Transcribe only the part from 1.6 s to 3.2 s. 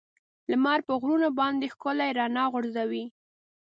ښکلي رڼا غورځوي.